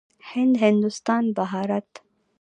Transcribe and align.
هند، 0.29 0.53
هندوستان، 0.63 1.23
بهارت. 1.37 1.89